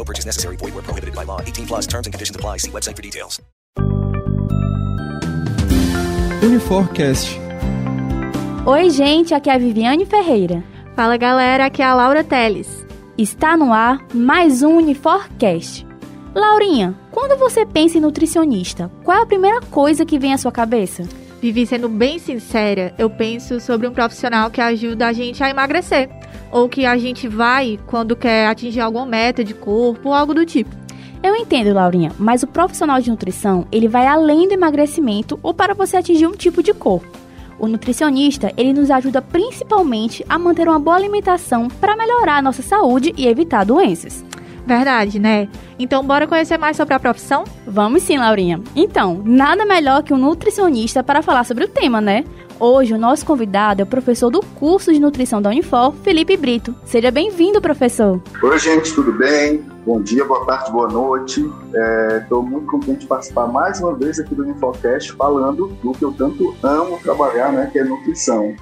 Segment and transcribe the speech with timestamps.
[0.00, 0.56] No purchase necessary.
[0.56, 1.42] Void where prohibited by law.
[1.42, 2.56] 18 plus terms and conditions apply.
[2.56, 3.38] See website for details.
[6.42, 7.38] Uniforcast.
[8.64, 10.64] Oi, gente, aqui é a Viviane Ferreira.
[10.96, 12.86] Fala galera, aqui é a Laura Teles.
[13.18, 15.86] Está no ar mais um Uniforcast.
[16.34, 20.52] Laurinha, quando você pensa em nutricionista, qual é a primeira coisa que vem à sua
[20.52, 21.02] cabeça?
[21.40, 26.10] Vivi, sendo bem sincera, eu penso sobre um profissional que ajuda a gente a emagrecer.
[26.52, 30.44] Ou que a gente vai quando quer atingir alguma meta de corpo ou algo do
[30.44, 30.68] tipo.
[31.22, 35.72] Eu entendo, Laurinha, mas o profissional de nutrição, ele vai além do emagrecimento ou para
[35.72, 37.08] você atingir um tipo de corpo.
[37.58, 42.62] O nutricionista, ele nos ajuda principalmente a manter uma boa alimentação para melhorar a nossa
[42.62, 44.24] saúde e evitar doenças.
[44.70, 45.48] Verdade, né?
[45.80, 47.42] Então, bora conhecer mais sobre a profissão?
[47.66, 48.62] Vamos sim, Laurinha.
[48.76, 52.24] Então, nada melhor que um nutricionista para falar sobre o tema, né?
[52.56, 56.72] Hoje, o nosso convidado é o professor do curso de nutrição da Unifor, Felipe Brito.
[56.84, 58.22] Seja bem-vindo, professor.
[58.40, 59.60] Oi, gente, tudo bem?
[59.84, 61.40] Bom dia, boa tarde, boa noite.
[62.22, 66.04] Estou é, muito contente de participar mais uma vez aqui do Uniforcast falando do que
[66.04, 68.54] eu tanto amo trabalhar, né, que é nutrição.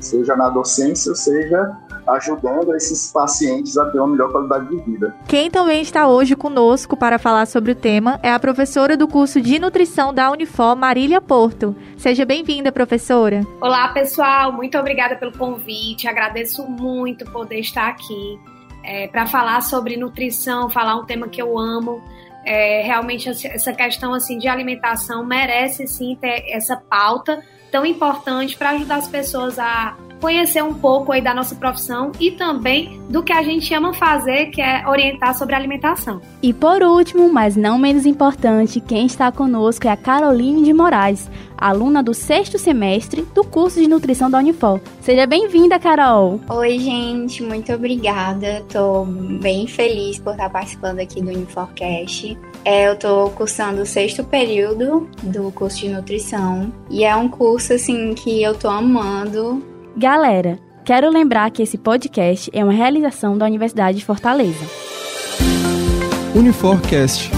[0.00, 1.70] Seja na docência, seja
[2.06, 5.14] ajudando esses pacientes a ter uma melhor qualidade de vida.
[5.26, 9.40] Quem também está hoje conosco para falar sobre o tema é a professora do curso
[9.40, 11.76] de nutrição da Unifor, Marília Porto.
[11.96, 13.46] Seja bem-vinda, professora.
[13.60, 14.52] Olá, pessoal.
[14.52, 16.08] Muito obrigada pelo convite.
[16.08, 18.38] Agradeço muito poder estar aqui
[18.84, 22.02] é, para falar sobre nutrição, falar um tema que eu amo.
[22.44, 27.40] É, realmente essa questão assim de alimentação merece sim ter essa pauta
[27.70, 32.30] tão importante para ajudar as pessoas a conhecer um pouco aí da nossa profissão e
[32.30, 36.20] também do que a gente ama fazer, que é orientar sobre alimentação.
[36.40, 41.28] E por último, mas não menos importante, quem está conosco é a Caroline de Moraes,
[41.58, 44.80] aluna do sexto semestre do curso de nutrição da Unifol.
[45.00, 46.40] Seja bem-vinda, Carol!
[46.48, 48.58] Oi, gente, muito obrigada.
[48.58, 52.38] Estou bem feliz por estar participando aqui do Uniforcast.
[52.64, 57.72] É, eu estou cursando o sexto período do curso de nutrição e é um curso
[57.72, 59.71] assim que eu estou amando.
[59.96, 64.64] Galera, quero lembrar que esse podcast é uma realização da Universidade de Fortaleza.
[66.34, 67.30] Uniforcast.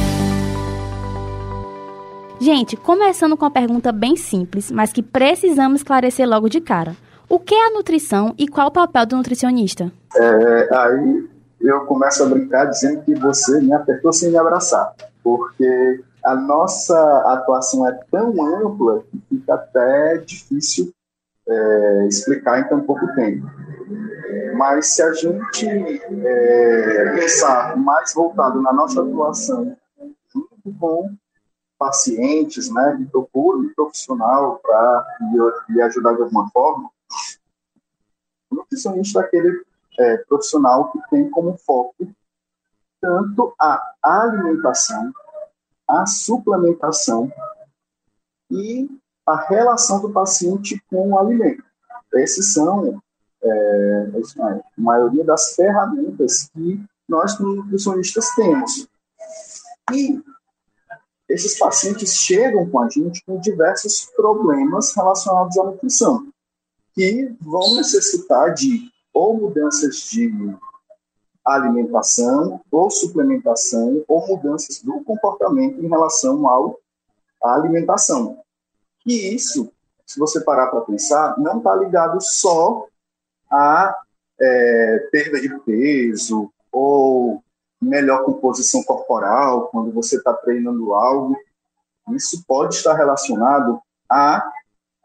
[2.41, 6.97] Gente, começando com uma pergunta bem simples, mas que precisamos esclarecer logo de cara.
[7.28, 9.91] O que é a nutrição e qual o papel do nutricionista?
[10.16, 11.28] É, aí
[11.60, 14.94] eu começo a brincar dizendo que você me apertou sem me abraçar,
[15.25, 16.97] porque a nossa
[17.32, 20.92] atuação é tão ampla que fica até difícil
[21.49, 23.47] é, explicar em tão pouco tempo.
[24.56, 29.77] Mas se a gente é, pensar mais voltado na nossa atuação
[30.33, 31.15] junto com
[31.78, 35.19] pacientes, né, que procuram um profissional para
[35.69, 36.91] lhe, ajudar de alguma forma,
[38.50, 39.65] o nutricionista é aquele
[39.99, 42.09] é, profissional que tem como foco
[43.00, 45.12] tanto a alimentação,
[45.87, 47.31] a suplementação
[48.50, 48.88] e
[49.27, 51.62] a relação do paciente com o alimento.
[52.15, 53.03] Esses são
[53.43, 58.89] é, a maioria das ferramentas que nós, nutricionistas, temos.
[59.93, 60.23] E
[61.29, 66.28] esses pacientes chegam com a gente com diversos problemas relacionados à nutrição,
[66.95, 70.33] que vão necessitar de ou mudanças de
[71.45, 76.78] alimentação, ou suplementação, ou mudanças do comportamento em relação ao,
[77.43, 78.44] à alimentação.
[79.06, 79.71] E isso,
[80.06, 82.86] se você parar para pensar, não está ligado só
[83.51, 83.95] a
[84.41, 87.42] é, perda de peso ou
[87.80, 91.36] melhor composição corporal quando você está treinando algo.
[92.10, 93.80] Isso pode estar relacionado
[94.10, 94.51] a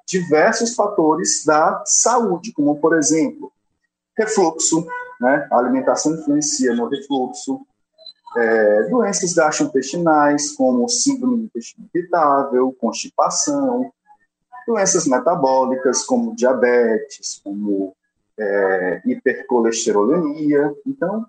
[0.08, 3.52] diversos fatores da saúde, como por exemplo
[4.18, 4.86] refluxo,
[5.20, 5.48] né?
[5.52, 7.66] A alimentação influencia no refluxo,
[8.38, 13.92] é, doenças gastrointestinais, como síndrome do intestino irritável, constipação,
[14.68, 17.96] doenças metabólicas, como diabetes, como
[18.38, 20.74] é, hipercolesterolemia.
[20.86, 21.26] Então,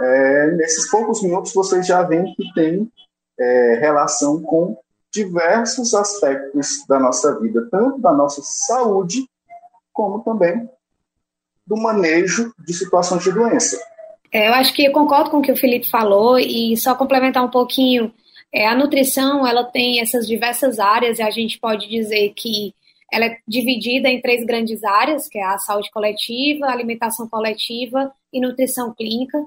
[0.00, 2.90] é, nesses poucos minutos, vocês já veem que tem
[3.38, 4.78] é, relação com
[5.12, 9.28] diversos aspectos da nossa vida, tanto da nossa saúde,
[9.92, 10.68] como também
[11.66, 13.78] do manejo de situações de doença.
[14.34, 17.44] É, eu acho que eu concordo com o que o Felipe falou e só complementar
[17.44, 18.12] um pouquinho.
[18.52, 22.74] É, a nutrição ela tem essas diversas áreas e a gente pode dizer que
[23.12, 28.40] ela é dividida em três grandes áreas, que é a saúde coletiva, alimentação coletiva e
[28.40, 29.38] nutrição clínica.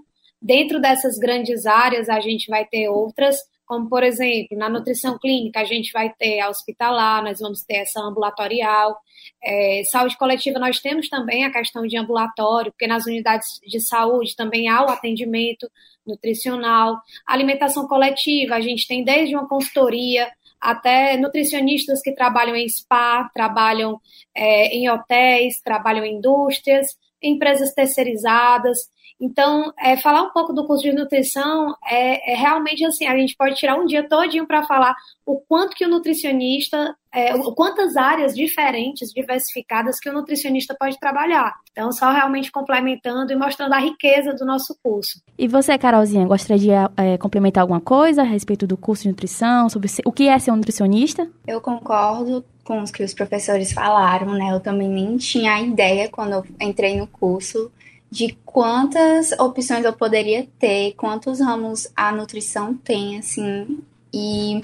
[0.41, 3.35] Dentro dessas grandes áreas, a gente vai ter outras,
[3.67, 7.77] como, por exemplo, na nutrição clínica, a gente vai ter a hospitalar, nós vamos ter
[7.77, 8.97] essa ambulatorial.
[9.43, 14.35] É, saúde coletiva, nós temos também a questão de ambulatório, porque nas unidades de saúde
[14.35, 15.69] também há o atendimento
[16.05, 17.01] nutricional.
[17.25, 23.99] alimentação coletiva, a gente tem desde uma consultoria até nutricionistas que trabalham em spa, trabalham
[24.33, 28.77] é, em hotéis, trabalham em indústrias, empresas terceirizadas.
[29.19, 33.35] Então, é, falar um pouco do curso de nutrição é, é, realmente assim, a gente
[33.35, 38.35] pode tirar um dia todinho para falar o quanto que o nutricionista, é, quantas áreas
[38.35, 41.55] diferentes, diversificadas que o nutricionista pode trabalhar.
[41.71, 45.19] Então, só realmente complementando e mostrando a riqueza do nosso curso.
[45.37, 49.67] E você, Carolzinha, gostaria de é, complementar alguma coisa a respeito do curso de nutrição,
[49.67, 51.27] sobre o que é ser um nutricionista?
[51.47, 54.51] Eu concordo com os que os professores falaram, né?
[54.51, 57.71] Eu também nem tinha ideia quando eu entrei no curso
[58.11, 63.79] de quantas opções eu poderia ter, quantos ramos a nutrição tem, assim,
[64.13, 64.61] e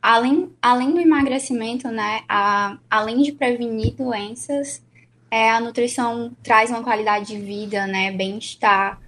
[0.00, 4.82] além, além do emagrecimento, né, a, além de prevenir doenças,
[5.30, 9.00] é, a nutrição traz uma qualidade de vida, né, bem-estar.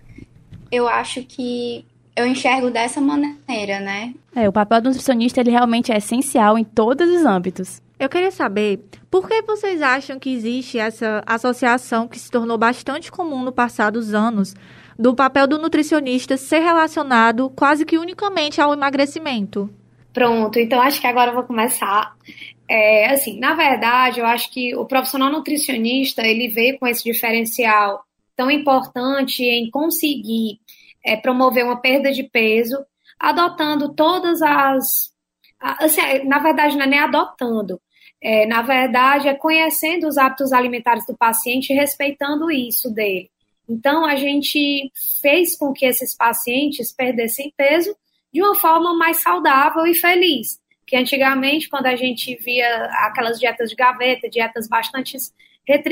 [0.70, 1.84] Eu acho que
[2.16, 4.14] eu enxergo dessa maneira, né?
[4.34, 7.82] É, o papel do nutricionista ele realmente é essencial em todos os âmbitos.
[8.04, 13.10] Eu queria saber por que vocês acham que existe essa associação que se tornou bastante
[13.10, 14.54] comum no passado dos anos
[14.98, 19.70] do papel do nutricionista ser relacionado quase que unicamente ao emagrecimento?
[20.12, 22.14] Pronto, então acho que agora eu vou começar.
[22.68, 28.04] É, assim, na verdade, eu acho que o profissional nutricionista ele veio com esse diferencial
[28.36, 30.58] tão importante em conseguir
[31.02, 32.76] é, promover uma perda de peso,
[33.18, 35.14] adotando todas as
[35.58, 37.80] assim, na verdade, não é nem adotando,
[38.24, 43.30] é, na verdade, é conhecendo os hábitos alimentares do paciente e respeitando isso dele.
[43.68, 44.90] Então, a gente
[45.20, 47.94] fez com que esses pacientes perdessem peso
[48.32, 50.58] de uma forma mais saudável e feliz.
[50.86, 55.18] Que antigamente, quando a gente via aquelas dietas de gaveta, dietas bastante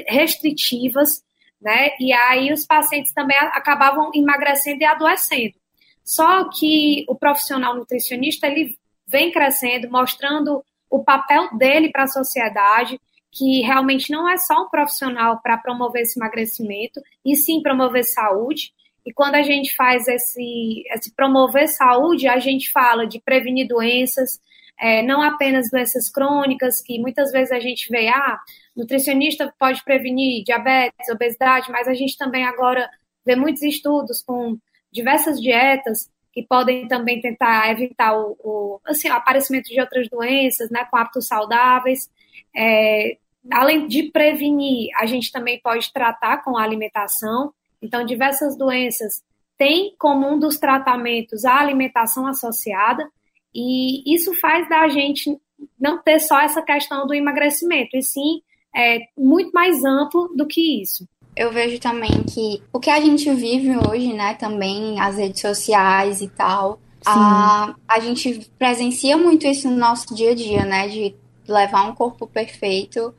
[0.08, 1.22] restritivas,
[1.60, 1.90] né?
[2.00, 5.54] E aí os pacientes também acabavam emagrecendo e adoecendo.
[6.02, 8.74] Só que o profissional nutricionista, ele
[9.06, 13.00] vem crescendo, mostrando o papel dele para a sociedade,
[13.30, 18.74] que realmente não é só um profissional para promover esse emagrecimento, e sim promover saúde.
[19.06, 24.38] E quando a gente faz esse, esse promover saúde, a gente fala de prevenir doenças,
[24.78, 28.38] é, não apenas doenças crônicas, que muitas vezes a gente vê, ah,
[28.76, 32.86] nutricionista pode prevenir diabetes, obesidade, mas a gente também agora
[33.24, 34.58] vê muitos estudos com
[34.92, 40.70] diversas dietas que podem também tentar evitar o, o, assim, o aparecimento de outras doenças,
[40.70, 42.10] né, com hábitos saudáveis.
[42.56, 43.18] É,
[43.50, 47.52] além de prevenir, a gente também pode tratar com a alimentação.
[47.82, 49.22] Então, diversas doenças
[49.58, 53.08] têm como um dos tratamentos a alimentação associada,
[53.54, 55.38] e isso faz da gente
[55.78, 58.42] não ter só essa questão do emagrecimento, e sim
[58.74, 63.32] é, muito mais amplo do que isso eu vejo também que o que a gente
[63.34, 69.68] vive hoje, né, também as redes sociais e tal, a, a gente presencia muito isso
[69.68, 71.14] no nosso dia a dia, né, de
[71.46, 73.14] levar um corpo perfeito.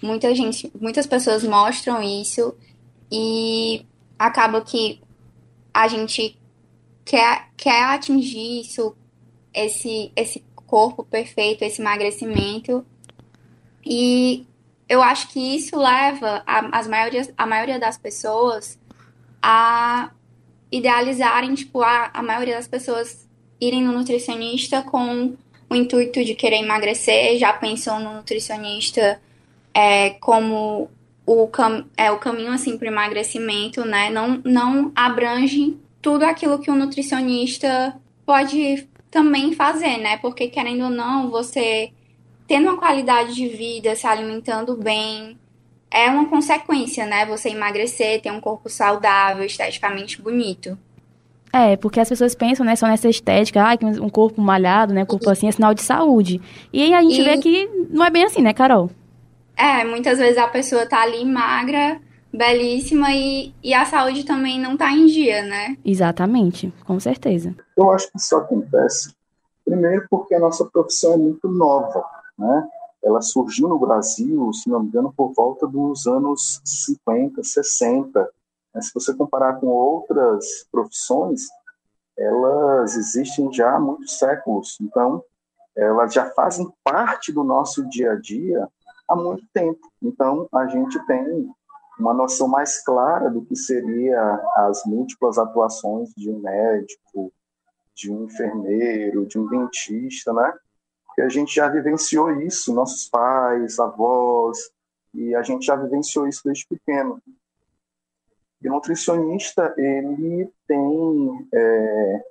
[0.00, 2.54] Muita gente, muitas pessoas mostram isso
[3.10, 3.84] e
[4.18, 5.00] acaba que
[5.72, 6.38] a gente
[7.04, 8.94] quer, quer atingir isso,
[9.52, 12.84] esse, esse corpo perfeito, esse emagrecimento.
[13.84, 14.46] E
[14.88, 18.78] eu acho que isso leva a, as maiorias, a maioria das pessoas
[19.42, 20.10] a
[20.70, 23.28] idealizarem, tipo, a, a maioria das pessoas
[23.60, 25.34] irem no nutricionista com
[25.70, 29.20] o intuito de querer emagrecer, já pensam no nutricionista
[29.72, 30.90] é, como
[31.26, 34.10] o, cam é, o caminho, assim, para emagrecimento, né?
[34.10, 40.18] Não, não abrange tudo aquilo que o nutricionista pode também fazer, né?
[40.18, 41.92] Porque, querendo ou não, você
[42.46, 45.38] tendo uma qualidade de vida, se alimentando bem,
[45.90, 47.24] é uma consequência, né?
[47.26, 50.76] Você emagrecer, ter um corpo saudável, esteticamente bonito.
[51.52, 55.04] É, porque as pessoas pensam, né, só nessa estética, ah, que um corpo malhado, né,
[55.04, 56.40] corpo assim é sinal de saúde.
[56.72, 57.24] E aí a gente e...
[57.24, 58.90] vê que não é bem assim, né, Carol?
[59.56, 62.00] É, muitas vezes a pessoa tá ali magra,
[62.32, 65.76] belíssima e, e a saúde também não tá em dia, né?
[65.84, 67.54] Exatamente, com certeza.
[67.76, 69.14] Eu acho que isso acontece,
[69.64, 72.04] primeiro porque a nossa profissão é muito nova,
[72.38, 72.68] né?
[73.02, 78.30] Ela surgiu no Brasil, se não me engano, por volta dos anos 50, 60.
[78.80, 81.42] Se você comparar com outras profissões,
[82.16, 84.78] elas existem já há muitos séculos.
[84.80, 85.22] Então,
[85.76, 88.68] elas já fazem parte do nosso dia a dia
[89.08, 89.80] há muito tempo.
[90.02, 91.48] Então, a gente tem
[91.98, 97.32] uma noção mais clara do que seria as múltiplas atuações de um médico,
[97.94, 100.52] de um enfermeiro, de um dentista, né?
[101.14, 104.58] Porque a gente já vivenciou isso, nossos pais, avós,
[105.14, 107.22] e a gente já vivenciou isso desde pequeno.
[108.60, 112.24] E o nutricionista, ele tem é,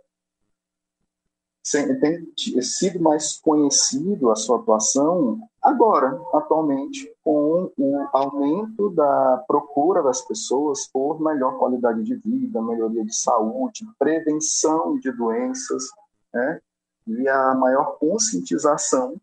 [2.01, 10.21] tem sido mais conhecido a sua atuação agora, atualmente, com o aumento da procura das
[10.21, 15.85] pessoas por melhor qualidade de vida, melhoria de saúde, prevenção de doenças,
[16.33, 16.59] né?
[17.07, 19.19] E a maior conscientização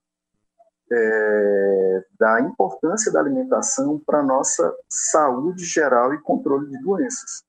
[0.91, 7.45] é, da importância da alimentação para a nossa saúde geral e controle de doenças.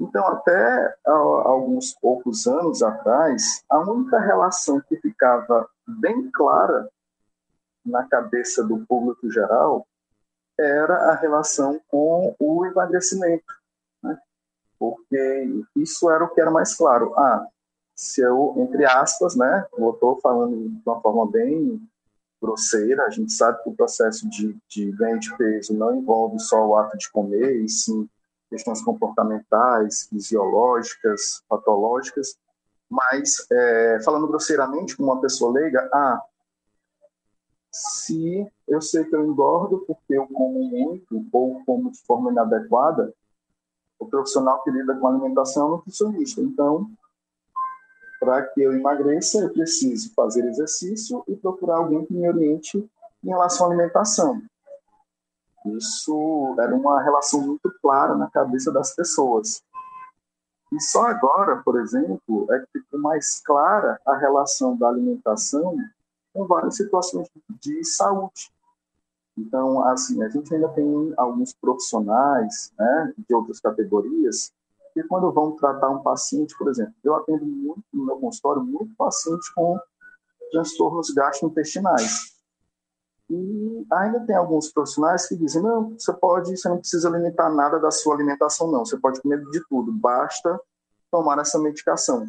[0.00, 6.88] Então, até alguns poucos anos atrás, a única relação que ficava bem clara
[7.84, 9.86] na cabeça do público geral
[10.58, 13.44] era a relação com o emagrecimento.
[14.02, 14.18] Né?
[14.78, 17.14] Porque isso era o que era mais claro.
[17.16, 17.46] Ah,
[17.94, 21.80] se eu, entre aspas, né, eu estou falando de uma forma bem
[22.40, 26.66] grosseira, a gente sabe que o processo de, de ganho de peso não envolve só
[26.66, 28.08] o ato de comer, e sim
[28.50, 32.36] questões comportamentais, fisiológicas, patológicas,
[32.90, 36.20] mas, é, falando grosseiramente, como uma pessoa leiga, ah,
[37.72, 43.14] se eu sei que eu engordo porque eu como muito ou como de forma inadequada,
[43.98, 46.42] o profissional que lida com alimentação é um nutricionista.
[46.42, 46.90] Então,
[48.22, 52.88] para que eu emagreça, eu preciso fazer exercício e procurar alguém que me oriente
[53.24, 54.40] em relação à alimentação.
[55.66, 59.60] Isso era uma relação muito clara na cabeça das pessoas.
[60.70, 65.76] E só agora, por exemplo, é que ficou mais clara a relação da alimentação
[66.32, 67.28] com várias situações
[67.60, 68.52] de saúde.
[69.36, 74.52] Então, assim, a gente ainda tem alguns profissionais né, de outras categorias
[74.92, 78.94] que quando vão tratar um paciente, por exemplo, eu atendo muito no meu consultório, muito
[78.96, 79.78] paciente com
[80.50, 82.32] transtornos gastrointestinais.
[83.30, 87.78] E ainda tem alguns profissionais que dizem: não, você pode, você não precisa limitar nada
[87.78, 88.84] da sua alimentação, não.
[88.84, 90.60] Você pode comer de tudo, basta
[91.10, 92.26] tomar essa medicação.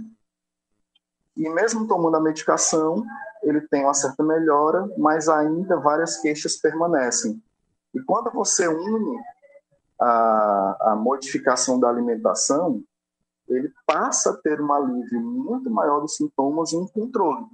[1.36, 3.04] E mesmo tomando a medicação,
[3.42, 7.42] ele tem uma certa melhora, mas ainda várias queixas permanecem.
[7.94, 9.20] E quando você une
[10.04, 12.84] a, a modificação da alimentação,
[13.48, 17.46] ele passa a ter um alívio muito maior dos sintomas e um controle.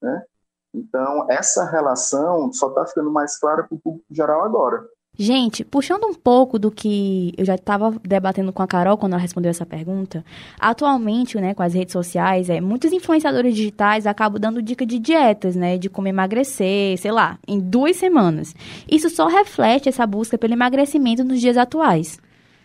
[0.00, 0.24] Né?
[0.72, 4.86] Então, essa relação só está ficando mais clara para o público geral agora.
[5.18, 9.20] Gente, puxando um pouco do que eu já estava debatendo com a Carol quando ela
[9.20, 10.24] respondeu essa pergunta,
[10.58, 15.54] atualmente, né, com as redes sociais, é, muitos influenciadores digitais acabam dando dica de dietas,
[15.54, 18.54] né, de como emagrecer, sei lá, em duas semanas.
[18.90, 22.18] Isso só reflete essa busca pelo emagrecimento nos dias atuais.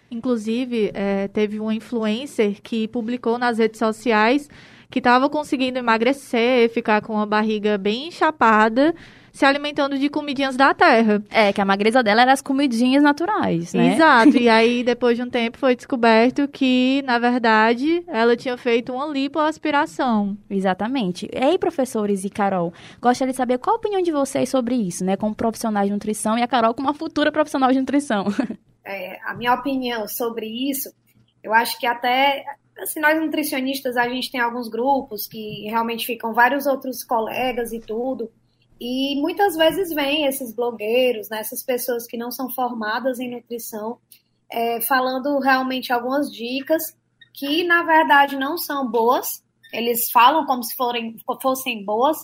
[0.10, 4.48] Inclusive, é, teve um influencer que publicou nas redes sociais
[4.90, 8.96] que estava conseguindo emagrecer, ficar com a barriga bem chapada,
[9.36, 11.22] se alimentando de comidinhas da terra.
[11.30, 13.96] É, que a magreza dela era as comidinhas naturais, né?
[13.96, 14.38] Exato.
[14.38, 19.06] e aí, depois de um tempo, foi descoberto que, na verdade, ela tinha feito uma
[19.08, 20.38] lipoaspiração.
[20.50, 21.30] Exatamente.
[21.34, 25.04] E aí, professores e Carol, gostaria de saber qual a opinião de vocês sobre isso,
[25.04, 25.18] né?
[25.18, 28.25] Como profissionais de nutrição e a Carol como uma futura profissional de nutrição.
[28.88, 30.94] É, a minha opinião sobre isso,
[31.42, 32.46] eu acho que até
[32.77, 37.80] assim, nós nutricionistas, a gente tem alguns grupos que realmente ficam vários outros colegas e
[37.80, 38.30] tudo.
[38.79, 43.98] E muitas vezes vêm esses blogueiros, né, essas pessoas que não são formadas em nutrição,
[44.51, 46.96] é, falando realmente algumas dicas
[47.34, 49.44] que, na verdade, não são boas.
[49.72, 52.17] Eles falam como se forem, fossem boas,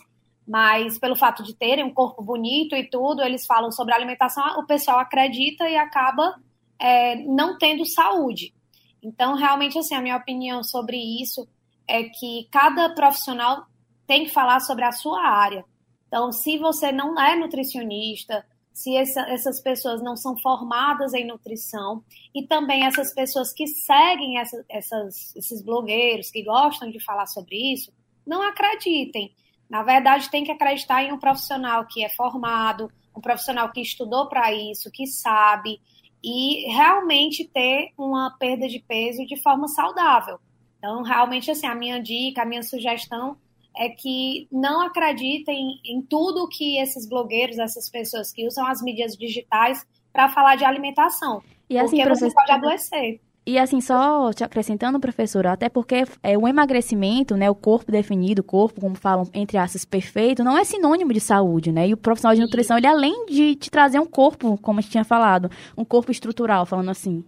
[0.47, 4.65] mas pelo fato de terem um corpo bonito e tudo, eles falam sobre alimentação, o
[4.65, 6.35] pessoal acredita e acaba
[6.79, 8.53] é, não tendo saúde.
[9.01, 11.47] Então, realmente, assim, a minha opinião sobre isso
[11.87, 13.65] é que cada profissional
[14.05, 15.65] tem que falar sobre a sua área.
[16.11, 22.03] Então, se você não é nutricionista, se essa, essas pessoas não são formadas em nutrição
[22.35, 27.55] e também essas pessoas que seguem essa, essas, esses blogueiros que gostam de falar sobre
[27.55, 27.93] isso,
[28.27, 29.33] não acreditem.
[29.69, 34.27] Na verdade, tem que acreditar em um profissional que é formado, um profissional que estudou
[34.27, 35.79] para isso, que sabe,
[36.21, 40.41] e realmente ter uma perda de peso de forma saudável.
[40.77, 43.37] Então, realmente, assim, a minha dica, a minha sugestão
[43.77, 49.15] é que não acreditem em tudo que esses blogueiros, essas pessoas que usam as mídias
[49.15, 51.41] digitais para falar de alimentação.
[51.69, 53.21] E assim, porque você pode adoecer.
[53.45, 58.41] E assim, só te acrescentando, professora, até porque é, o emagrecimento, né, o corpo definido,
[58.41, 61.87] o corpo, como falam, entre aspas, perfeito, não é sinônimo de saúde, né?
[61.87, 64.91] E o profissional de nutrição, ele além de te trazer um corpo, como a gente
[64.91, 67.23] tinha falado, um corpo estrutural, falando assim.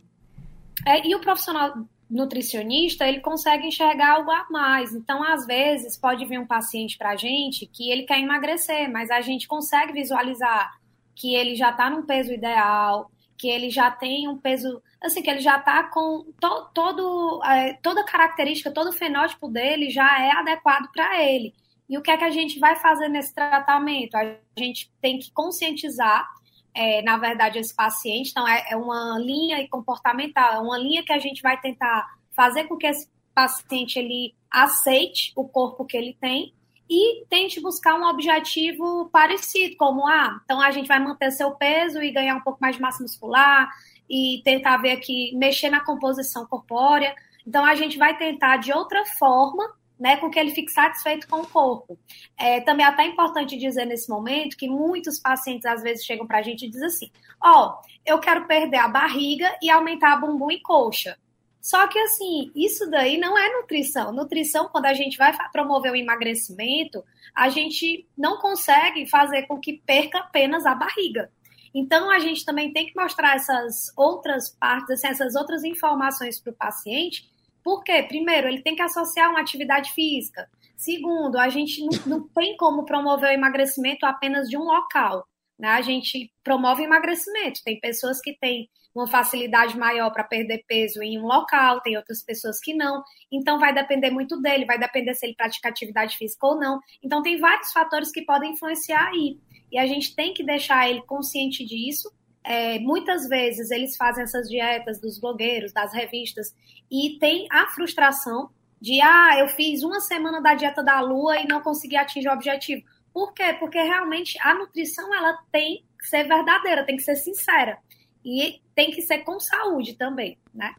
[0.85, 1.73] É, e o profissional
[2.13, 4.93] nutricionista, ele consegue enxergar algo a mais.
[4.93, 9.09] Então, às vezes, pode vir um paciente para a gente que ele quer emagrecer, mas
[9.09, 10.71] a gente consegue visualizar
[11.15, 15.29] que ele já está num peso ideal, que ele já tem um peso, assim, que
[15.29, 20.91] ele já está com to, todo, é, toda característica, todo fenótipo dele já é adequado
[20.91, 21.53] para ele.
[21.89, 24.15] E o que é que a gente vai fazer nesse tratamento?
[24.15, 26.27] A gente tem que conscientizar,
[26.73, 28.31] é, na verdade, esse paciente.
[28.31, 32.65] Então, é, é uma linha comportamental, é uma linha que a gente vai tentar fazer
[32.65, 36.53] com que esse paciente ele aceite o corpo que ele tem
[36.89, 42.01] e tente buscar um objetivo parecido, como ah, então a gente vai manter seu peso
[42.01, 43.69] e ganhar um pouco mais de massa muscular
[44.09, 47.15] e tentar ver aqui, mexer na composição corpórea.
[47.47, 49.73] Então a gente vai tentar de outra forma,
[50.03, 51.97] né, com que ele fique satisfeito com o corpo.
[52.37, 56.39] É, também é até importante dizer nesse momento que muitos pacientes às vezes chegam para
[56.39, 60.17] a gente e dizem assim: ó, oh, eu quero perder a barriga e aumentar a
[60.17, 61.17] bumbum e coxa.
[61.61, 64.11] Só que, assim, isso daí não é nutrição.
[64.11, 67.01] Nutrição, quando a gente vai promover o emagrecimento,
[67.33, 71.31] a gente não consegue fazer com que perca apenas a barriga.
[71.73, 76.51] Então, a gente também tem que mostrar essas outras partes, assim, essas outras informações para
[76.51, 77.31] o paciente.
[77.63, 78.03] Por quê?
[78.03, 80.49] Primeiro, ele tem que associar uma atividade física.
[80.75, 85.25] Segundo, a gente não, não tem como promover o emagrecimento apenas de um local.
[85.57, 85.69] Né?
[85.69, 87.61] A gente promove emagrecimento.
[87.63, 92.21] Tem pessoas que têm uma facilidade maior para perder peso em um local, tem outras
[92.21, 93.03] pessoas que não.
[93.31, 96.79] Então vai depender muito dele, vai depender se ele pratica atividade física ou não.
[97.01, 99.39] Então tem vários fatores que podem influenciar aí.
[99.71, 102.11] E a gente tem que deixar ele consciente disso.
[102.45, 106.53] É, muitas vezes eles fazem essas dietas dos blogueiros, das revistas,
[106.91, 108.49] e tem a frustração
[108.81, 112.33] de ah, eu fiz uma semana da dieta da lua e não consegui atingir o
[112.33, 112.83] objetivo.
[113.13, 113.55] Por quê?
[113.57, 117.77] Porque realmente a nutrição ela tem que ser verdadeira, tem que ser sincera.
[118.25, 120.75] E tem que ser com saúde também, né?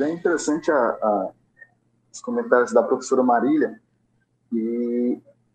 [0.00, 1.30] É interessante a, a,
[2.12, 3.80] os comentários da professora Marília.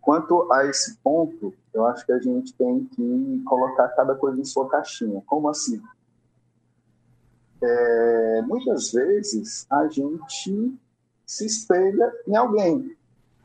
[0.02, 4.46] Quanto a esse ponto, eu acho que a gente tem que colocar cada coisa em
[4.46, 5.22] sua caixinha.
[5.26, 5.82] Como assim?
[7.62, 10.76] É, muitas vezes a gente
[11.26, 12.98] se espelha em alguém.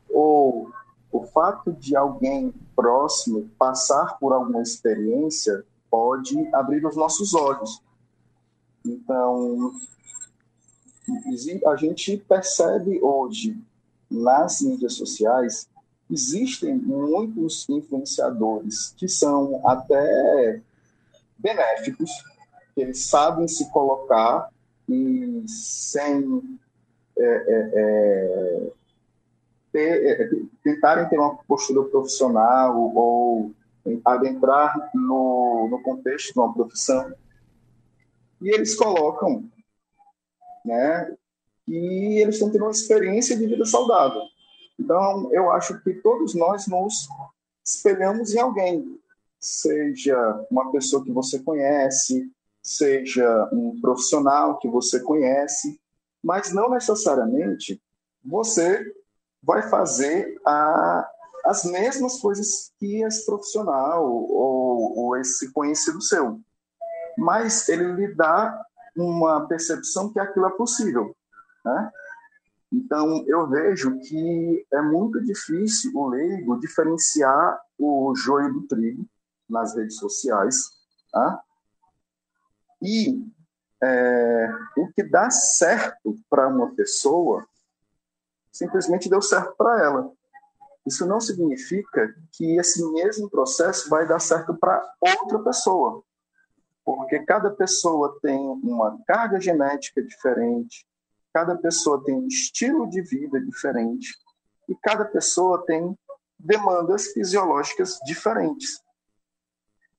[0.09, 0.71] Ou
[1.11, 7.81] o fato de alguém próximo passar por alguma experiência pode abrir os nossos olhos.
[8.85, 9.71] Então,
[11.67, 13.57] a gente percebe hoje
[14.09, 15.69] nas mídias sociais
[16.09, 20.61] existem muitos influenciadores que são até
[21.37, 22.11] benéficos,
[22.75, 24.49] eles sabem se colocar
[24.87, 26.59] e sem
[27.17, 28.71] é, é, é,
[29.71, 30.29] ter, é,
[30.63, 33.51] tentarem ter uma postura profissional ou
[34.05, 37.13] adentrar no, no contexto de uma profissão
[38.41, 39.49] e eles colocam
[40.63, 41.15] né,
[41.65, 44.21] que eles estão tendo uma experiência de vida saudável.
[44.79, 47.07] Então, eu acho que todos nós nos
[47.63, 48.99] espelhamos em alguém,
[49.39, 55.79] seja uma pessoa que você conhece, seja um profissional que você conhece,
[56.23, 57.81] mas não necessariamente
[58.23, 58.93] você
[59.41, 61.09] vai fazer a,
[61.45, 66.39] as mesmas coisas que esse profissional ou, ou esse conhecido seu
[67.17, 68.63] mas ele lhe dá
[68.95, 71.15] uma percepção que aquilo é possível.
[71.65, 71.91] Né?
[72.71, 79.05] Então, eu vejo que é muito difícil o leigo diferenciar o joio do trigo
[79.49, 80.55] nas redes sociais.
[81.11, 81.41] Tá?
[82.81, 83.25] E
[83.81, 87.45] é, o que dá certo para uma pessoa,
[88.51, 90.11] simplesmente deu certo para ela.
[90.85, 96.03] Isso não significa que esse mesmo processo vai dar certo para outra pessoa
[96.87, 100.87] porque cada pessoa tem uma carga genética diferente,
[101.37, 104.17] cada pessoa tem um estilo de vida diferente
[104.67, 105.95] e cada pessoa tem
[106.39, 108.81] demandas fisiológicas diferentes.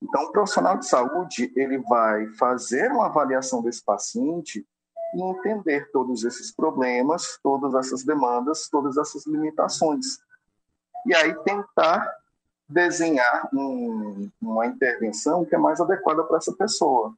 [0.01, 4.67] Então, o profissional de saúde ele vai fazer uma avaliação desse paciente
[5.15, 10.19] e entender todos esses problemas, todas essas demandas, todas essas limitações.
[11.05, 12.05] E aí tentar
[12.67, 17.13] desenhar um, uma intervenção que é mais adequada para essa pessoa.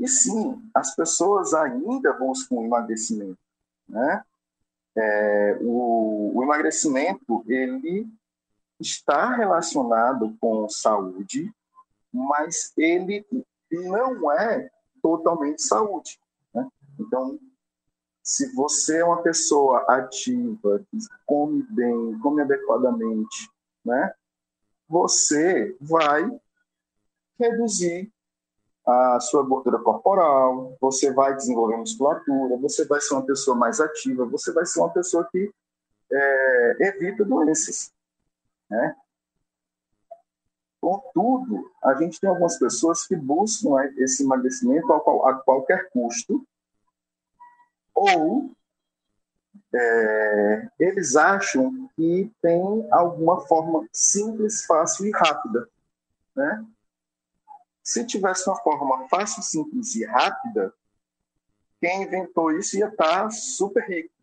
[0.00, 3.38] E sim, as pessoas ainda buscam emagrecimento,
[3.86, 4.24] né?
[4.96, 8.08] É, o, o emagrecimento ele
[8.80, 11.52] está relacionado com saúde,
[12.12, 13.24] mas ele
[13.70, 14.70] não é
[15.02, 16.18] totalmente saúde.
[16.52, 16.66] Né?
[16.98, 17.38] Então,
[18.22, 23.50] se você é uma pessoa ativa, que come bem, come adequadamente,
[23.84, 24.12] né?
[24.88, 26.28] você vai
[27.38, 28.12] reduzir
[28.86, 34.24] a sua gordura corporal, você vai desenvolver musculatura, você vai ser uma pessoa mais ativa,
[34.24, 35.52] você vai ser uma pessoa que
[36.10, 37.92] é, evita doenças.
[38.68, 38.96] Né?
[40.80, 46.44] Contudo, a gente tem algumas pessoas que buscam esse emagrecimento a, qualquer custo,
[47.94, 48.50] ou
[49.72, 55.68] é, eles acham que tem alguma forma simples, fácil e rápida.
[56.34, 56.64] Né?
[57.90, 60.72] Se tivesse uma forma fácil, simples e rápida,
[61.80, 64.14] quem inventou isso ia estar super rico.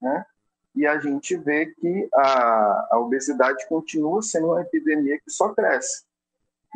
[0.00, 0.24] Né?
[0.72, 6.04] E a gente vê que a, a obesidade continua sendo uma epidemia que só cresce.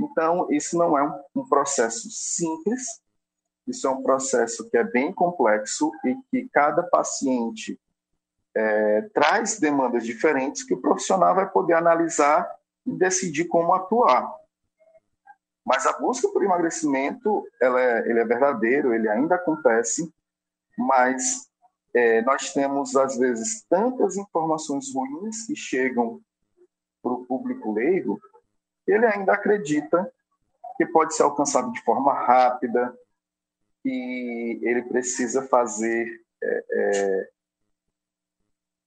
[0.01, 3.01] Então, isso não é um, um processo simples,
[3.65, 7.79] isso é um processo que é bem complexo e que cada paciente
[8.53, 12.53] é, traz demandas diferentes que o profissional vai poder analisar
[12.85, 14.42] e decidir como atuar.
[15.65, 20.13] Mas a busca por emagrecimento, ela é, ele é verdadeiro, ele ainda acontece,
[20.77, 21.49] mas
[21.95, 26.21] é, nós temos, às vezes, tantas informações ruins que chegam
[27.03, 28.21] para o público leigo,
[28.87, 30.13] ele ainda acredita
[30.77, 32.97] que pode ser alcançado de forma rápida,
[33.85, 36.07] e ele precisa fazer
[36.43, 37.29] é, é,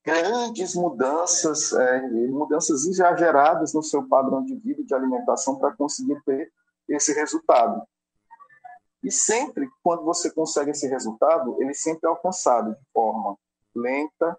[0.04, 6.22] grandes mudanças, é, mudanças exageradas no seu padrão de vida e de alimentação para conseguir
[6.24, 6.52] ter
[6.88, 7.82] esse resultado.
[9.04, 13.38] E sempre, quando você consegue esse resultado, ele sempre é alcançado de forma
[13.76, 14.38] lenta,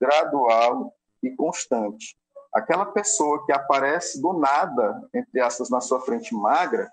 [0.00, 2.18] gradual e constante.
[2.52, 6.90] Aquela pessoa que aparece do nada, entre aspas, na sua frente magra,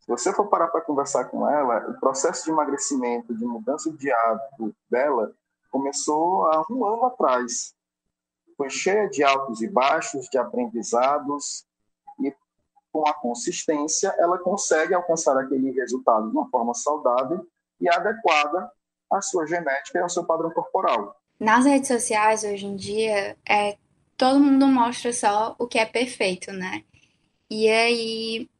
[0.00, 4.10] se você for parar para conversar com ela, o processo de emagrecimento, de mudança de
[4.10, 5.32] hábito dela,
[5.70, 7.74] começou há um ano atrás.
[8.56, 11.64] Foi cheia de altos e baixos, de aprendizados,
[12.92, 17.46] com a consistência, ela consegue alcançar aquele resultado de uma forma saudável
[17.80, 18.70] e adequada
[19.10, 21.16] à sua genética e ao seu padrão corporal.
[21.38, 23.76] Nas redes sociais, hoje em dia, é,
[24.16, 26.84] todo mundo mostra só o que é perfeito, né?
[27.48, 28.50] E aí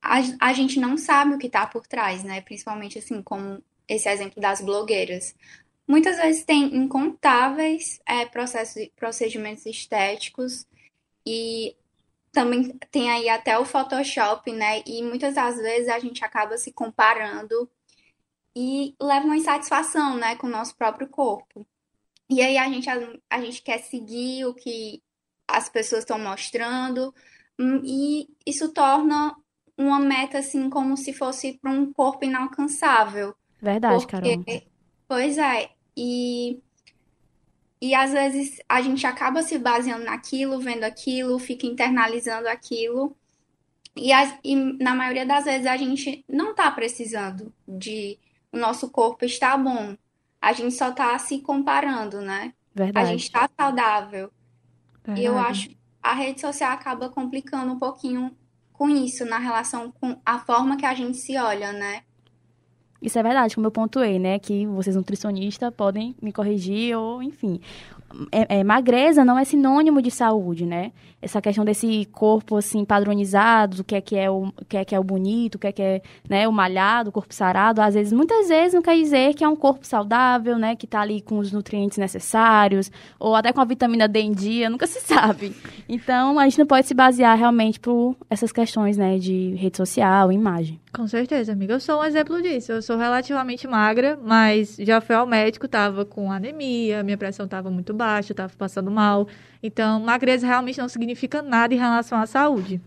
[0.00, 2.40] a, a gente não sabe o que está por trás, né?
[2.40, 5.34] Principalmente assim, como esse exemplo das blogueiras.
[5.86, 10.66] Muitas vezes tem incontáveis é, processos, procedimentos estéticos
[11.26, 11.76] e
[12.32, 14.82] também tem aí até o Photoshop, né?
[14.86, 17.68] E muitas das vezes a gente acaba se comparando
[18.54, 21.66] e leva uma insatisfação, né, com o nosso próprio corpo.
[22.28, 22.96] E aí a gente, a,
[23.28, 25.02] a gente quer seguir o que
[25.48, 27.12] as pessoas estão mostrando
[27.58, 29.34] hum, e isso torna
[29.76, 33.34] uma meta assim como se fosse para um corpo inalcançável.
[33.60, 34.44] Verdade, Carol.
[35.08, 36.62] Pois é, e,
[37.80, 43.16] e às vezes a gente acaba se baseando naquilo, vendo aquilo, fica internalizando aquilo.
[43.96, 48.18] E, as, e na maioria das vezes a gente não está precisando de
[48.52, 49.96] o nosso corpo está bom.
[50.40, 52.52] A gente só está se comparando, né?
[52.74, 53.06] Verdade.
[53.06, 54.30] A gente está saudável.
[55.04, 55.20] Verdade.
[55.20, 58.36] E eu acho que a rede social acaba complicando um pouquinho
[58.72, 62.02] com isso, na relação com a forma que a gente se olha, né?
[63.02, 64.38] Isso é verdade, como eu pontuei, né?
[64.38, 67.60] Que vocês nutricionistas podem me corrigir ou, enfim.
[68.32, 70.92] É, é, magreza não é sinônimo de saúde, né?
[71.22, 74.84] Essa questão desse corpo, assim, padronizado, o que é que é o, o que é
[74.84, 77.80] que é o bonito, o que é que é né, o malhado, o corpo sarado,
[77.80, 80.74] às vezes, muitas vezes não quer dizer que é um corpo saudável, né?
[80.74, 84.68] Que tá ali com os nutrientes necessários, ou até com a vitamina D em dia,
[84.68, 85.54] nunca se sabe.
[85.88, 89.18] Então, a gente não pode se basear realmente por essas questões, né?
[89.18, 90.80] De rede social, imagem.
[90.92, 91.74] Com certeza, amiga.
[91.74, 92.72] Eu sou um exemplo disso.
[92.72, 97.70] Eu sou relativamente magra, mas já fui ao médico, tava com anemia, minha pressão tava
[97.70, 99.28] muito baixa, tava passando mal.
[99.62, 102.80] Então, magreza realmente não significa nada em relação à saúde.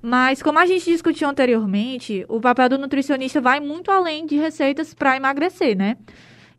[0.00, 4.94] Mas, como a gente discutiu anteriormente, o papel do nutricionista vai muito além de receitas
[4.94, 5.96] para emagrecer, né?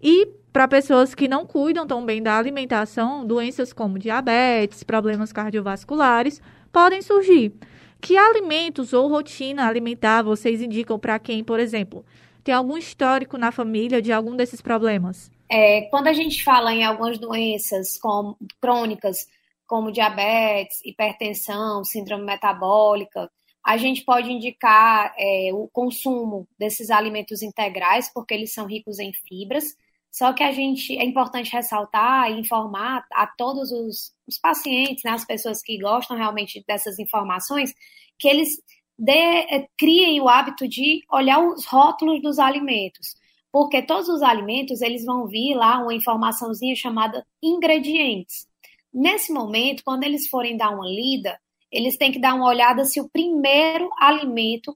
[0.02, 6.42] E para pessoas que não cuidam tão bem da alimentação, doenças como diabetes, problemas cardiovasculares
[6.72, 7.54] podem surgir.
[8.02, 12.06] Que alimentos ou rotina alimentar vocês indicam para quem, por exemplo,
[12.44, 15.32] tem algum histórico na família de algum desses problemas?
[15.52, 19.28] É, quando a gente fala em algumas doenças como, crônicas,
[19.66, 23.30] como diabetes, hipertensão, síndrome metabólica,
[23.66, 29.12] a gente pode indicar é, o consumo desses alimentos integrais, porque eles são ricos em
[29.14, 29.76] fibras.
[30.12, 35.12] Só que a gente é importante ressaltar e informar a todos os, os pacientes, né,
[35.12, 37.74] as pessoas que gostam realmente dessas informações,
[38.18, 38.60] que eles
[38.98, 43.16] de, é, criem o hábito de olhar os rótulos dos alimentos.
[43.52, 48.48] Porque todos os alimentos, eles vão vir lá uma informaçãozinha chamada ingredientes.
[48.94, 51.40] Nesse momento, quando eles forem dar uma lida,
[51.72, 54.76] eles têm que dar uma olhada se o primeiro alimento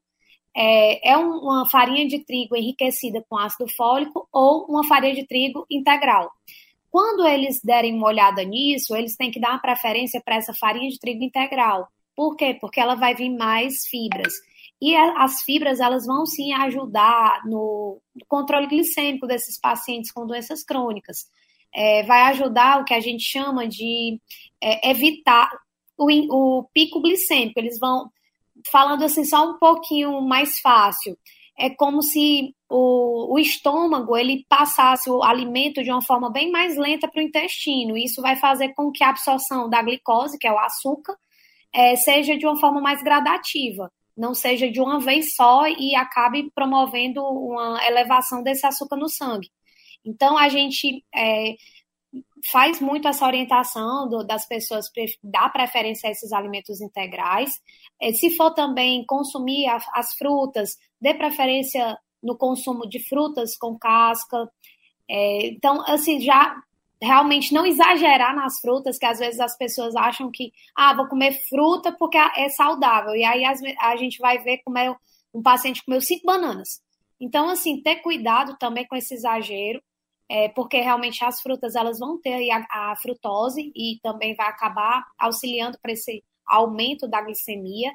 [0.55, 5.65] é, é uma farinha de trigo enriquecida com ácido fólico ou uma farinha de trigo
[5.69, 6.31] integral.
[6.91, 10.89] Quando eles derem uma olhada nisso, eles têm que dar uma preferência para essa farinha
[10.89, 11.87] de trigo integral.
[12.15, 12.55] Por quê?
[12.61, 14.31] Porque ela vai vir mais fibras.
[14.85, 21.25] E as fibras, elas vão sim ajudar no controle glicêmico desses pacientes com doenças crônicas.
[21.73, 24.19] É, vai ajudar o que a gente chama de
[24.59, 25.49] é, evitar
[25.97, 26.09] o,
[26.59, 27.57] o pico glicêmico.
[27.57, 28.11] Eles vão,
[28.69, 31.17] falando assim só um pouquinho mais fácil,
[31.57, 36.75] é como se o, o, estômago ele passasse o alimento de uma forma bem mais
[36.75, 37.95] lenta para o intestino.
[37.95, 41.15] Isso vai fazer com que a absorção da glicose, que é o açúcar,
[41.71, 46.51] é, seja de uma forma mais gradativa, não seja de uma vez só e acabe
[46.53, 49.49] promovendo uma elevação desse açúcar no sangue.
[50.05, 51.55] Então, a gente é,
[52.51, 54.85] faz muito essa orientação do, das pessoas
[55.23, 57.59] dar preferência a esses alimentos integrais.
[58.01, 63.77] É, se for também consumir a, as frutas, dê preferência no consumo de frutas com
[63.77, 64.49] casca.
[65.09, 66.55] É, então, assim, já
[67.03, 71.33] realmente não exagerar nas frutas, que às vezes as pessoas acham que, ah, vou comer
[71.49, 73.15] fruta porque é saudável.
[73.15, 73.43] E aí
[73.79, 74.95] a gente vai ver como é
[75.33, 76.81] um paciente comeu cinco bananas.
[77.19, 79.81] Então, assim, ter cuidado também com esse exagero
[80.29, 85.05] é, porque realmente as frutas elas vão ter a, a frutose e também vai acabar
[85.17, 87.91] auxiliando para esse aumento da glicemia.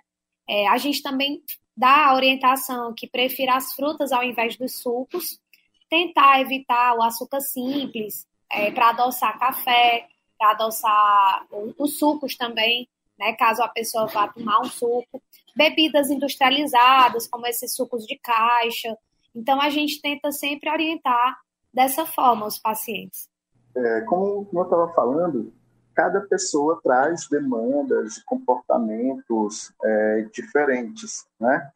[0.49, 1.43] É, a gente também
[1.77, 5.41] dá a orientação que prefira as frutas ao invés dos sucos,
[5.89, 10.07] tentar evitar o açúcar simples, é, para adoçar café,
[10.39, 11.47] para adoçar
[11.79, 15.21] os sucos também, né, caso a pessoa vá tomar um suco,
[15.57, 18.97] bebidas industrializadas, como esses sucos de caixa.
[19.35, 21.37] Então, a gente tenta sempre orientar
[21.75, 23.29] dessa forma os pacientes.
[23.77, 25.53] É, como eu estava falando,
[25.95, 31.71] cada pessoa traz demandas e comportamentos é, diferentes, né?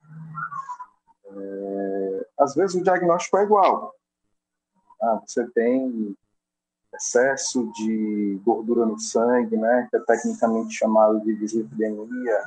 [1.27, 3.95] É, às vezes o diagnóstico é igual.
[5.03, 6.17] Ah, você tem
[6.95, 12.43] excesso de gordura no sangue, né, que é tecnicamente chamado de dislipidemia,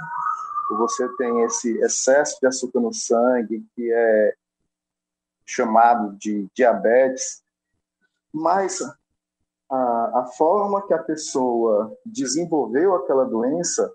[0.69, 4.35] você tem esse excesso de açúcar no sangue, que é
[5.45, 7.43] chamado de diabetes,
[8.33, 8.81] mas
[9.69, 13.93] a, a forma que a pessoa desenvolveu aquela doença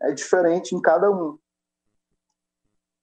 [0.00, 1.38] é diferente em cada um.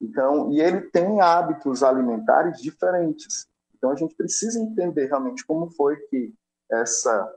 [0.02, 3.48] Então, e ele tem hábitos alimentares diferentes.
[3.76, 6.34] Então, a gente precisa entender realmente como foi que
[6.72, 7.36] essa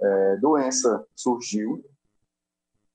[0.00, 1.84] é, doença surgiu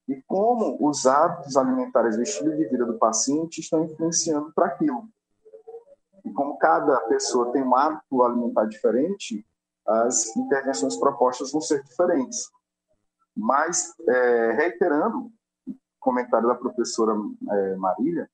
[0.08, 4.68] e como os hábitos alimentares e o estilo de vida do paciente estão influenciando para
[4.68, 5.08] aquilo.
[6.26, 9.46] E como cada pessoa tem um hábito alimentar diferente,
[9.88, 12.50] as intervenções propostas vão ser diferentes.
[13.36, 15.32] Mas, é, reiterando
[15.66, 17.14] o comentário da professora
[17.50, 18.30] é, Marília,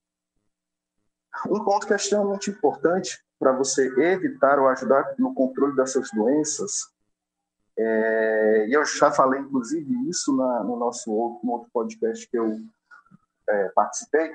[1.50, 6.91] um ponto que é extremamente importante para você evitar ou ajudar no controle dessas doenças,
[7.77, 12.37] é, e eu já falei, inclusive, isso na, no nosso outro, no outro podcast que
[12.37, 12.59] eu
[13.47, 14.31] é, participei,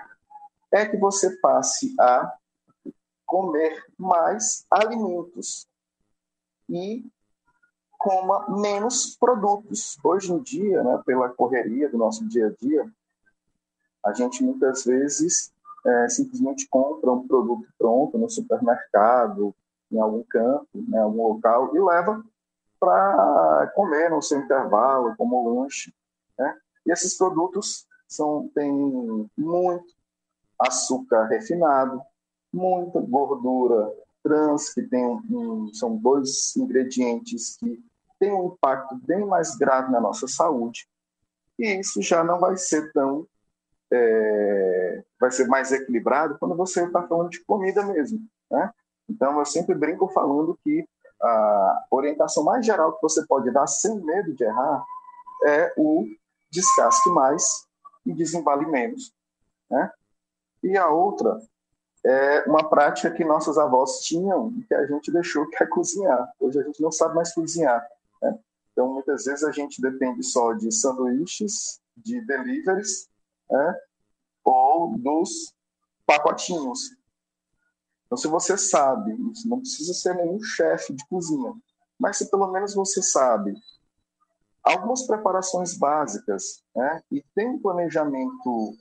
[0.70, 2.32] é que você passe a
[3.26, 5.66] comer mais alimentos
[6.68, 7.04] e
[7.98, 9.98] coma menos produtos.
[10.04, 12.90] Hoje em dia, né, pela correria do nosso dia a dia,
[14.04, 15.52] a gente muitas vezes
[15.84, 19.54] é, simplesmente compra um produto pronto no supermercado,
[19.90, 22.24] em algum campo, né, em algum local, e leva
[22.82, 25.94] para comer no seu intervalo, como lanche.
[26.36, 26.58] Né?
[26.84, 29.94] E esses produtos são, têm muito
[30.58, 32.02] açúcar refinado,
[32.52, 33.88] muita gordura
[34.20, 37.80] trans, que tem um, são dois ingredientes que
[38.18, 40.88] têm um impacto bem mais grave na nossa saúde.
[41.60, 43.26] E isso já não vai ser tão.
[43.92, 48.26] É, vai ser mais equilibrado quando você está falando de comida mesmo.
[48.50, 48.72] Né?
[49.08, 50.84] Então, eu sempre brinco falando que
[51.22, 54.84] a orientação mais geral que você pode dar sem medo de errar
[55.44, 56.06] é o
[56.50, 57.66] descasque mais
[58.04, 59.12] e desembale menos.
[59.70, 59.90] né?
[60.62, 61.40] E a outra
[62.04, 66.32] é uma prática que nossos avós tinham e que a gente deixou, que é cozinhar.
[66.38, 67.84] Hoje a gente não sabe mais cozinhar.
[68.20, 68.38] Né?
[68.72, 73.08] Então, muitas vezes a gente depende só de sanduíches, de deliveries,
[73.50, 73.76] né?
[74.44, 75.54] ou dos
[76.04, 76.90] pacotinhos.
[78.12, 81.54] Então, se você sabe, não precisa ser nenhum chefe de cozinha,
[81.98, 83.54] mas se pelo menos você sabe
[84.62, 87.02] algumas preparações básicas né?
[87.10, 88.76] e tem um planejamento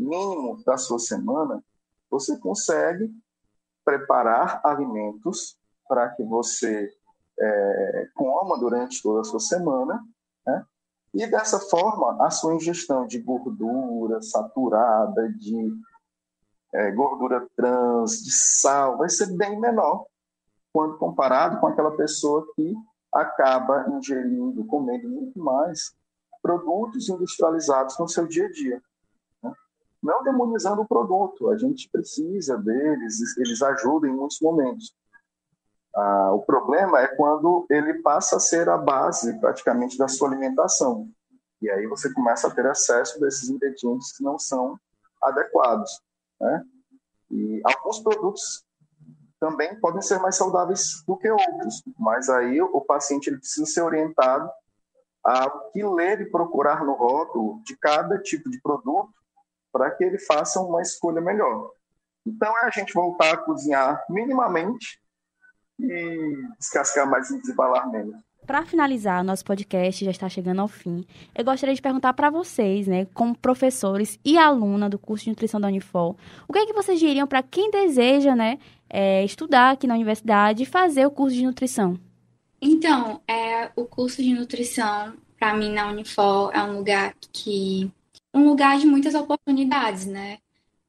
[0.00, 1.62] mínimo da sua semana,
[2.10, 3.14] você consegue
[3.84, 6.90] preparar alimentos para que você
[7.38, 10.02] é, coma durante toda a sua semana,
[10.46, 10.64] né?
[11.12, 15.76] e dessa forma a sua ingestão de gordura saturada, de
[16.76, 20.04] é, gordura trans, de sal, vai ser bem menor
[20.72, 22.74] quando comparado com aquela pessoa que
[23.12, 25.94] acaba ingerindo, comendo muito mais
[26.42, 28.82] produtos industrializados no seu dia a dia
[30.06, 34.94] não demonizando o produto, a gente precisa deles, eles ajudam em muitos momentos.
[35.94, 41.08] Ah, o problema é quando ele passa a ser a base praticamente da sua alimentação.
[41.60, 44.78] E aí você começa a ter acesso desses ingredientes que não são
[45.22, 46.00] adequados.
[46.40, 46.64] Né?
[47.30, 48.64] E alguns produtos
[49.38, 53.82] também podem ser mais saudáveis do que outros, mas aí o paciente ele precisa ser
[53.82, 54.50] orientado
[55.24, 59.12] a o que ler e procurar no rótulo de cada tipo de produto
[59.72, 61.70] para que ele faça uma escolha melhor.
[62.24, 65.00] Então é a gente voltar a cozinhar minimamente
[65.78, 68.16] e descascar mais e desembalar menos.
[68.46, 71.04] Para finalizar, nosso podcast já está chegando ao fim.
[71.34, 75.60] Eu gostaria de perguntar para vocês, né, como professores e aluna do curso de nutrição
[75.60, 79.88] da Unifol, o que é que vocês diriam para quem deseja, né, é, estudar aqui
[79.88, 81.98] na universidade e fazer o curso de nutrição?
[82.62, 87.90] Então, é, o curso de nutrição, para mim, na Unifol, é um lugar que
[88.32, 90.38] um lugar de muitas oportunidades, né?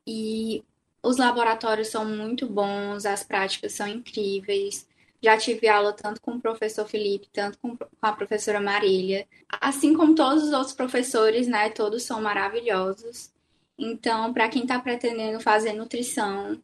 [0.06, 0.64] E
[1.02, 4.87] os laboratórios são muito bons, as práticas são incríveis.
[5.22, 9.28] Já tive aula tanto com o professor Felipe, tanto com a professora Marília.
[9.50, 11.70] Assim como todos os outros professores, né?
[11.70, 13.32] Todos são maravilhosos.
[13.78, 16.62] Então, para quem está pretendendo fazer nutrição,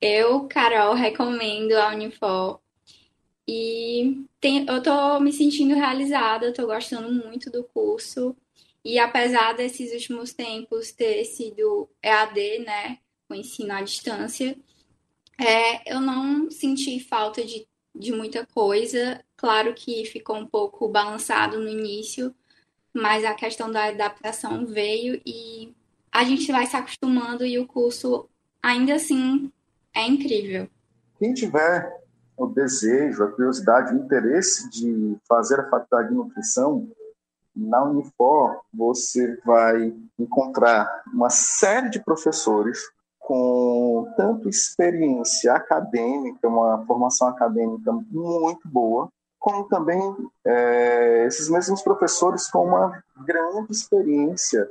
[0.00, 2.60] eu, Carol, recomendo a Unifor.
[3.48, 8.36] E tem, eu estou me sentindo realizada, estou gostando muito do curso.
[8.84, 14.56] E apesar desses últimos tempos ter sido EAD, né, o ensino à distância,
[15.38, 17.66] é, eu não senti falta de,
[17.98, 19.20] de muita coisa.
[19.36, 22.34] Claro que ficou um pouco balançado no início,
[22.92, 25.74] mas a questão da adaptação veio e
[26.10, 28.28] a gente vai se acostumando e o curso
[28.62, 29.52] ainda assim
[29.94, 30.68] é incrível.
[31.18, 32.02] Quem tiver
[32.36, 36.88] o desejo, a curiosidade, o interesse de fazer a faculdade de nutrição,
[37.56, 42.78] na Unifor, você vai encontrar uma série de professores
[43.26, 50.00] com tanto experiência acadêmica, uma formação acadêmica muito boa, como também
[50.44, 54.70] é, esses mesmos professores com uma grande experiência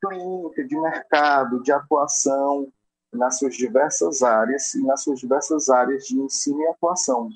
[0.00, 2.68] clínica, de mercado, de atuação
[3.12, 7.28] nas suas diversas áreas e nas suas diversas áreas de ensino e atuação.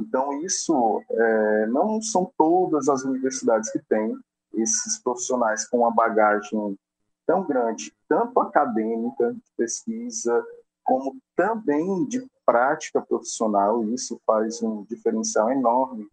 [0.00, 4.16] Então, isso é, não são todas as universidades que têm
[4.52, 6.76] esses profissionais com uma bagagem
[7.26, 10.44] tão grande, tanto acadêmica, de pesquisa,
[10.82, 16.06] como também de prática profissional, e isso faz um diferencial enorme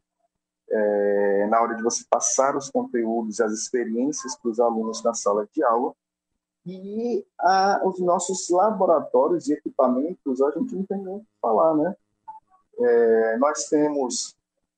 [0.72, 5.14] é, na hora de você passar os conteúdos e as experiências para os alunos na
[5.14, 5.94] sala de aula.
[6.66, 11.76] E a, os nossos laboratórios e equipamentos, a gente não tem nem o que falar,
[11.76, 11.96] né?
[12.80, 14.36] É, nós temos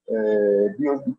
[0.08, 1.16] é, bio,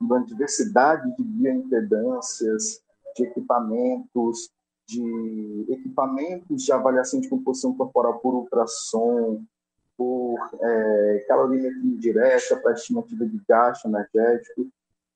[0.00, 2.80] uma diversidade de bioimpedâncias,
[3.16, 4.50] de equipamentos,
[4.86, 9.42] de equipamentos de avaliação de composição corporal por ultrassom,
[9.96, 14.66] por é, calorimetria indireta para estimativa de gasto energético.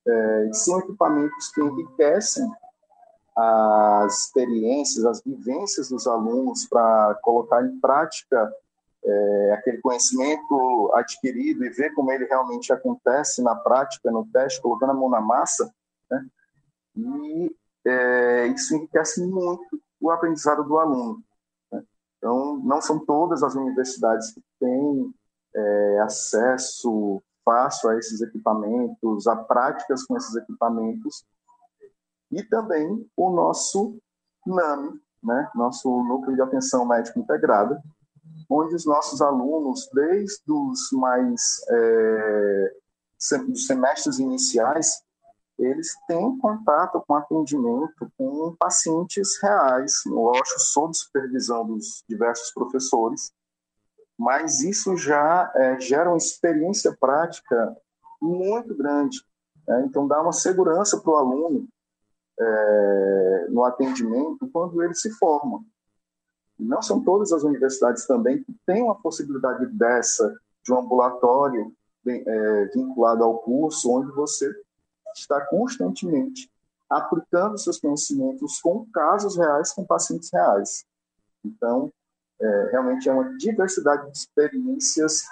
[0.06, 2.48] É, são equipamentos que enriquecem
[3.36, 8.50] as experiências, as vivências dos alunos para colocar em prática
[9.04, 14.90] é, aquele conhecimento adquirido e ver como ele realmente acontece na prática, no teste, colocando
[14.90, 15.72] a mão na massa,
[16.10, 16.26] né?
[16.96, 17.54] e
[17.86, 21.22] é, isso enriquece muito o aprendizado do aluno.
[21.70, 21.82] Né?
[22.18, 25.14] Então, não são todas as universidades que têm
[25.54, 31.24] é, acesso fácil a esses equipamentos, a práticas com esses equipamentos,
[32.32, 33.96] e também o nosso
[34.44, 35.48] NAMI, né?
[35.54, 37.80] nosso Núcleo de Atenção Médica Integrada,
[38.50, 42.74] onde os nossos alunos, desde os mais é,
[43.46, 45.02] dos semestres iniciais,
[45.58, 53.32] eles têm contato com atendimento com pacientes reais, lógico, sob supervisão dos diversos professores,
[54.18, 57.76] mas isso já é, gera uma experiência prática
[58.20, 59.22] muito grande.
[59.66, 59.84] Né?
[59.86, 61.68] Então, dá uma segurança para o aluno
[62.38, 65.64] é, no atendimento quando ele se forma.
[66.58, 70.34] Não são todas as universidades também que têm uma possibilidade dessa,
[70.64, 71.72] de um ambulatório
[72.06, 74.50] é, vinculado ao curso, onde você
[75.20, 76.50] está constantemente
[76.88, 80.84] aplicando seus conhecimentos com casos reais, com pacientes reais.
[81.44, 81.90] Então,
[82.40, 85.24] é, realmente é uma diversidade de experiências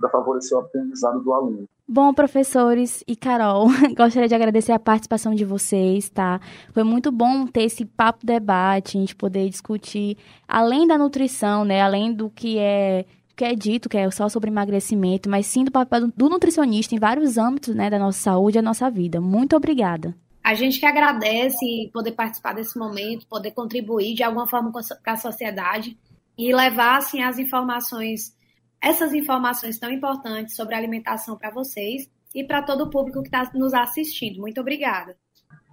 [0.00, 1.68] para favorecer o aprendizado do aluno.
[1.88, 6.40] Bom, professores e Carol, gostaria de agradecer a participação de vocês, tá?
[6.72, 11.82] Foi muito bom ter esse papo debate, a gente poder discutir além da nutrição, né?
[11.82, 13.06] Além do que é
[13.36, 16.98] que é dito, que é só sobre emagrecimento, mas sim do papel do nutricionista em
[16.98, 19.20] vários âmbitos né, da nossa saúde e da nossa vida.
[19.20, 20.16] Muito obrigada.
[20.42, 25.16] A gente que agradece poder participar desse momento, poder contribuir de alguma forma com a
[25.16, 25.98] sociedade
[26.38, 28.34] e levar assim, as informações,
[28.80, 33.50] essas informações tão importantes sobre alimentação para vocês e para todo o público que está
[33.54, 34.40] nos assistindo.
[34.40, 35.16] Muito obrigada.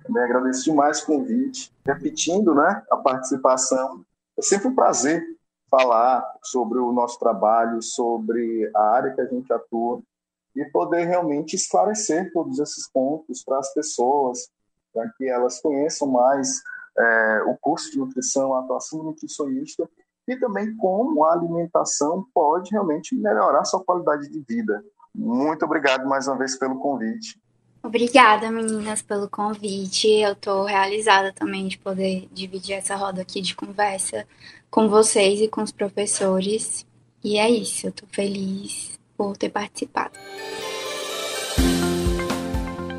[0.03, 1.71] Também agradeço demais o convite.
[1.85, 4.03] Repetindo né, a participação,
[4.37, 5.23] é sempre um prazer
[5.73, 10.03] falar sobre o nosso trabalho, sobre a área que a gente atua
[10.55, 14.51] e poder realmente esclarecer todos esses pontos para as pessoas,
[14.93, 16.61] para que elas conheçam mais
[16.95, 19.89] é, o curso de nutrição, a atuação nutricionista
[20.27, 24.85] e também como a alimentação pode realmente melhorar a sua qualidade de vida.
[25.13, 27.41] Muito obrigado mais uma vez pelo convite.
[27.83, 30.07] Obrigada, meninas, pelo convite.
[30.07, 34.25] Eu estou realizada também de poder dividir essa roda aqui de conversa
[34.71, 36.85] com vocês e com os professores.
[37.21, 40.13] E é isso, eu estou feliz por ter participado.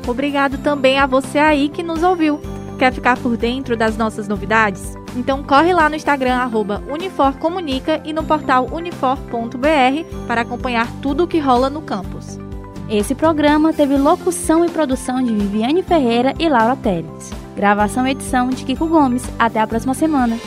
[0.07, 2.39] Obrigado também a você aí que nos ouviu.
[2.77, 4.93] Quer ficar por dentro das nossas novidades?
[5.15, 6.47] Então corre lá no Instagram
[6.91, 12.44] @uniforcomunica e no portal unifor.br para acompanhar tudo o que rola no campus.
[12.89, 17.31] Esse programa teve locução e produção de Viviane Ferreira e Laura Teles.
[17.55, 19.23] Gravação e edição de Kiko Gomes.
[19.39, 20.37] Até a próxima semana.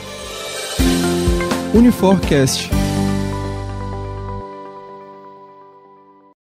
[1.73, 2.69] Uniforcast